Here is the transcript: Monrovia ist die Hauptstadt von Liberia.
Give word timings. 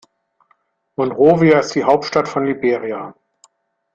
Monrovia 0.97 1.59
ist 1.59 1.75
die 1.75 1.83
Hauptstadt 1.83 2.27
von 2.27 2.43
Liberia. 2.45 3.13